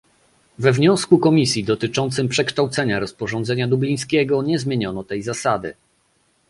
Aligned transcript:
We 0.59 0.71
wniosku 0.71 1.17
Komisji 1.19 1.63
dotyczącym 1.63 2.27
przekształcenia 2.27 2.99
rozporządzenia 2.99 3.67
dublińskiego 3.67 4.43
nie 4.43 4.59
zmieniono 4.59 5.03
tej 5.03 5.23
zasady 5.23 5.73